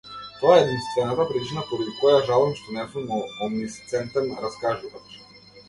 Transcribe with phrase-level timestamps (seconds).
[0.43, 3.15] Тоа е единствената причина поради која жалам што не сум
[3.49, 5.25] омнисцентен раскажувач.